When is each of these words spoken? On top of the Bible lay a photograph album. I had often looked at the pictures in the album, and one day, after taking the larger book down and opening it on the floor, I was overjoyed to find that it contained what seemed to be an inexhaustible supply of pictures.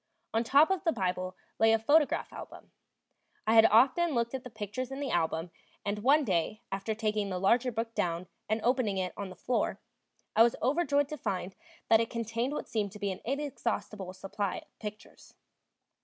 On 0.33 0.43
top 0.43 0.71
of 0.71 0.83
the 0.83 0.91
Bible 0.91 1.35
lay 1.59 1.71
a 1.73 1.77
photograph 1.77 2.33
album. 2.33 2.71
I 3.45 3.53
had 3.53 3.67
often 3.67 4.15
looked 4.15 4.33
at 4.33 4.43
the 4.43 4.49
pictures 4.49 4.89
in 4.89 4.99
the 4.99 5.11
album, 5.11 5.51
and 5.85 5.99
one 5.99 6.23
day, 6.23 6.59
after 6.71 6.95
taking 6.95 7.29
the 7.29 7.37
larger 7.37 7.71
book 7.71 7.93
down 7.93 8.25
and 8.49 8.59
opening 8.63 8.97
it 8.97 9.13
on 9.15 9.29
the 9.29 9.35
floor, 9.35 9.79
I 10.35 10.41
was 10.41 10.55
overjoyed 10.59 11.07
to 11.09 11.17
find 11.17 11.55
that 11.87 11.99
it 12.01 12.09
contained 12.09 12.53
what 12.53 12.67
seemed 12.67 12.91
to 12.93 12.99
be 12.99 13.11
an 13.11 13.21
inexhaustible 13.25 14.11
supply 14.13 14.55
of 14.65 14.79
pictures. 14.79 15.35